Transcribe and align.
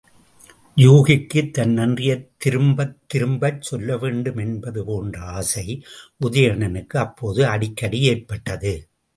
யூகிக்குத் 0.77 1.51
தன் 1.51 1.73
நன்றியைத் 1.79 2.23
திரும்பத் 2.37 2.95
திரும்பச் 3.07 3.61
சொல்லவேண்டும் 3.61 4.39
என்பது 4.39 4.83
போன்ற 4.85 5.19
ஆசை 5.37 5.67
உதயணனுக்கு 6.25 6.97
அப்போது 6.97 7.43
அடிக்கடி 7.47 8.01
ஏற்பட்டது. 8.09 8.73